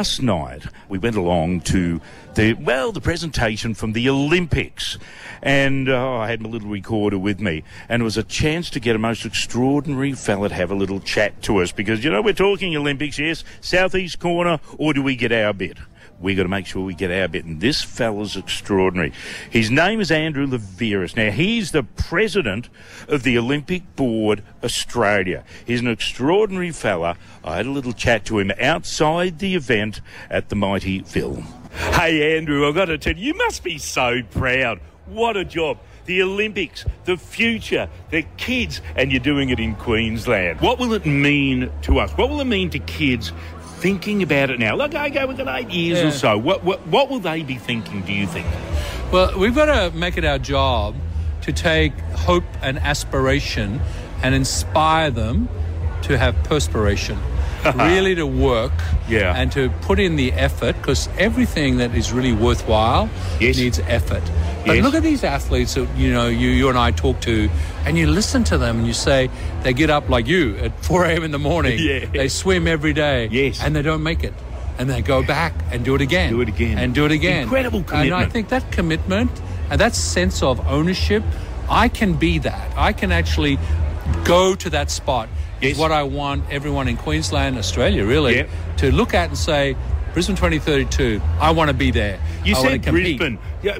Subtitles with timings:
[0.00, 2.00] Last night, we went along to
[2.34, 4.96] the, well, the presentation from the Olympics.
[5.42, 7.64] And oh, I had my little recorder with me.
[7.86, 11.00] And it was a chance to get a most extraordinary fella to have a little
[11.00, 15.16] chat to us because, you know, we're talking Olympics, yes, southeast corner, or do we
[15.16, 15.76] get our bit?
[16.20, 17.44] We got to make sure we get our bit.
[17.44, 19.12] And this fella's extraordinary.
[19.48, 21.16] His name is Andrew Liveris.
[21.16, 22.68] Now, he's the president
[23.08, 25.44] of the Olympic Board Australia.
[25.66, 27.16] He's an extraordinary fella.
[27.42, 31.46] I had a little chat to him outside the event at the Mighty Film.
[31.92, 34.80] Hey, Andrew, I've got to tell you, you must be so proud.
[35.06, 40.60] What a job the Olympics, the future, the kids, and you're doing it in Queensland.
[40.60, 42.10] What will it mean to us?
[42.12, 43.32] What will it mean to kids
[43.80, 44.76] thinking about it now?
[44.76, 46.08] Look, okay, we've got eight years yeah.
[46.08, 46.38] or so.
[46.38, 48.46] What, what, what will they be thinking, do you think?
[49.10, 50.94] Well, we've got to make it our job
[51.42, 53.80] to take hope and aspiration
[54.22, 55.48] and inspire them
[56.02, 57.18] to have perspiration.
[57.74, 58.72] really to work
[59.06, 59.34] yeah.
[59.36, 63.58] and to put in the effort because everything that is really worthwhile yes.
[63.58, 64.22] needs effort.
[64.66, 64.84] But yes.
[64.84, 67.48] look at these athletes that you know you you and I talk to,
[67.86, 69.30] and you listen to them and you say
[69.62, 71.24] they get up like you at 4 a.m.
[71.24, 71.78] in the morning.
[71.78, 72.04] yeah.
[72.06, 73.28] They swim every day.
[73.30, 73.62] Yes.
[73.62, 74.34] And they don't make it.
[74.78, 76.32] And they go back and do it again.
[76.32, 76.78] Do it again.
[76.78, 77.42] And do it again.
[77.42, 78.12] Incredible commitment.
[78.12, 79.30] And I think that commitment
[79.70, 81.22] and that sense of ownership,
[81.68, 82.76] I can be that.
[82.76, 83.58] I can actually
[84.24, 85.28] go to that spot.
[85.60, 85.72] Yes.
[85.72, 88.48] Is what I want everyone in Queensland, Australia, really, yep.
[88.78, 89.76] to look at and say,
[90.14, 92.18] Brisbane 2032, I want to be there.
[92.46, 93.38] You I said Brisbane.
[93.62, 93.78] Yeah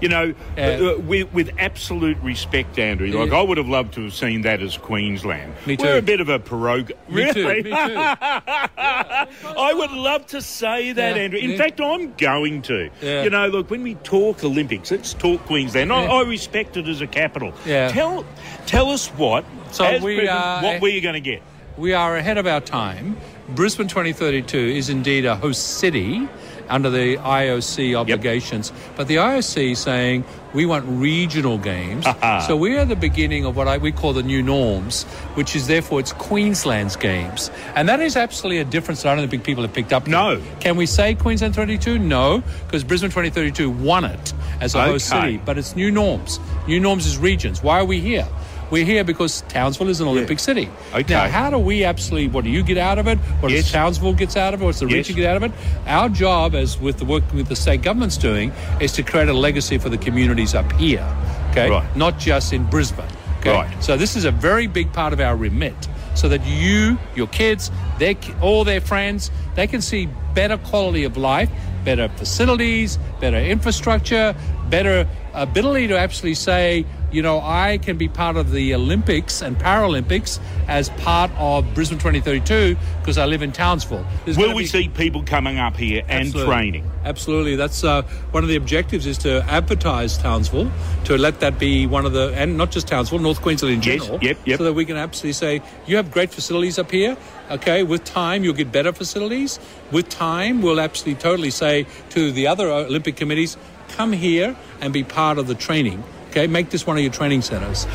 [0.00, 4.04] you know, uh, uh, with, with, absolute respect, Andrew, like I would have loved to
[4.04, 5.54] have seen that as Queensland.
[5.66, 5.84] Me too.
[5.84, 6.92] We're a bit of a pirogue.
[7.08, 7.32] Me really?
[7.34, 7.48] Too.
[7.64, 7.76] Me too.
[7.76, 11.22] I would love to say that, yeah.
[11.22, 11.38] Andrew.
[11.38, 11.56] In yeah.
[11.56, 12.90] fact, I'm going to.
[13.00, 13.24] Yeah.
[13.24, 15.92] You know, look, when we talk Olympics, let's talk Queensland.
[15.92, 17.52] I, I, respect it as a capital.
[17.64, 17.88] Yeah.
[17.88, 18.24] Tell,
[18.66, 19.44] tell us what.
[19.70, 21.42] So we are, what were you going to get?
[21.76, 23.16] We are ahead of our time.
[23.50, 26.28] Brisbane 2032 is indeed a host city
[26.68, 28.70] under the IOC obligations.
[28.70, 28.96] Yep.
[28.96, 32.06] But the IOC is saying we want regional games.
[32.46, 35.04] so we are the beginning of what I, we call the new norms,
[35.34, 37.50] which is therefore it's Queensland's games.
[37.74, 40.06] And that is absolutely a difference that I don't think people have picked up.
[40.06, 40.40] No.
[40.60, 41.98] Can we say Queensland 32?
[41.98, 44.90] No, because Brisbane 2032 won it as a okay.
[44.90, 45.36] host city.
[45.38, 46.38] But it's new norms.
[46.66, 47.62] New norms is regions.
[47.62, 48.28] Why are we here?
[48.70, 50.42] We're here because Townsville is an Olympic yeah.
[50.42, 50.70] city.
[50.92, 51.12] Okay.
[51.12, 53.18] Now, how do we absolutely, what do you get out of it?
[53.40, 53.64] What yes.
[53.64, 54.64] does Townsville gets out of it?
[54.64, 54.94] What's the yes.
[54.94, 55.52] region get out of it?
[55.86, 59.34] Our job, as with the work with the state government's doing, is to create a
[59.34, 61.06] legacy for the communities up here,
[61.50, 61.70] okay?
[61.70, 61.96] Right.
[61.96, 63.06] Not just in Brisbane.
[63.40, 63.52] Okay?
[63.52, 63.84] Right.
[63.84, 65.74] So this is a very big part of our remit
[66.14, 71.16] so that you, your kids, their, all their friends, they can see better quality of
[71.16, 71.50] life,
[71.84, 74.34] better facilities, better infrastructure,
[74.70, 79.56] better ability to actually say, you know, I can be part of the Olympics and
[79.56, 84.04] Paralympics as part of Brisbane 2032 because I live in Townsville.
[84.24, 84.66] There's Will we be...
[84.66, 86.40] see people coming up here Absolutely.
[86.40, 86.90] and training?
[87.04, 87.54] Absolutely.
[87.54, 90.72] That's uh, one of the objectives is to advertise Townsville,
[91.04, 94.18] to let that be one of the, and not just Townsville, North Queensland in general.
[94.20, 94.58] Yes, yep, yep.
[94.58, 97.16] So that we can absolutely say, you have great facilities up here.
[97.50, 99.60] Okay, with time you'll get better facilities.
[99.92, 103.56] With time, we'll absolutely totally say to the other Olympic committees,
[103.88, 106.02] come here and be part of the training
[106.34, 107.86] Okay, make this one of your training centres.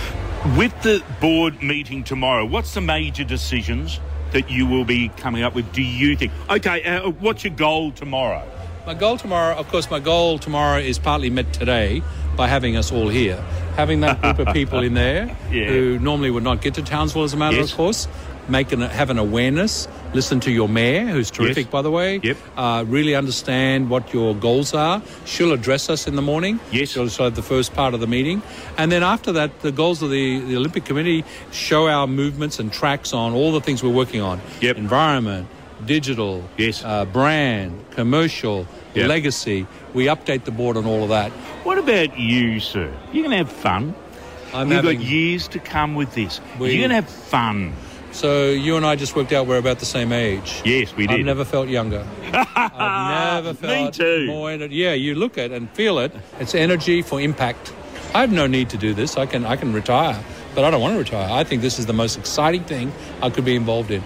[0.57, 3.99] With the board meeting tomorrow, what's the major decisions
[4.31, 5.69] that you will be coming up with?
[5.73, 6.31] Do you think?
[6.49, 8.49] Okay, uh, what's your goal tomorrow?
[8.85, 12.01] My goal tomorrow, of course, my goal tomorrow is partly met today
[12.39, 13.35] by having us all here.
[13.75, 15.67] Having that group of people in there yeah.
[15.67, 17.71] who normally would not get to Townsville as a matter yes.
[17.71, 18.07] of course,
[18.47, 21.71] make an, have an awareness, listen to your mayor, who's terrific, yes.
[21.71, 22.21] by the way.
[22.23, 22.37] Yep.
[22.55, 25.01] Uh, really understand what your goals are.
[25.25, 26.61] She'll address us in the morning.
[26.71, 26.91] Yes.
[26.91, 28.41] She'll, she'll have the first part of the meeting.
[28.77, 32.71] And then after that, the goals of the, the Olympic Committee show our movements and
[32.71, 34.39] tracks on all the things we're working on.
[34.61, 34.77] Yep.
[34.77, 35.45] Environment,
[35.85, 36.83] digital, yes.
[36.83, 39.07] Uh, brand, commercial, yep.
[39.07, 39.67] legacy.
[39.93, 41.31] We update the board on all of that.
[41.63, 42.93] What about you, sir?
[43.11, 43.95] You're going to have fun.
[44.53, 46.41] I'm You've having, got years to come with this.
[46.59, 47.73] We, You're going to have fun.
[48.11, 50.61] So you and I just worked out we're about the same age.
[50.65, 51.19] Yes, we did.
[51.19, 52.05] I've never felt younger.
[52.33, 54.25] I've never felt Me too.
[54.27, 54.75] more energy.
[54.75, 56.11] Yeah, you look at and feel it.
[56.39, 57.71] It's energy for impact.
[58.15, 59.17] I have no need to do this.
[59.17, 60.19] I can I can retire,
[60.55, 61.29] but I don't want to retire.
[61.31, 62.91] I think this is the most exciting thing
[63.21, 64.03] I could be involved in.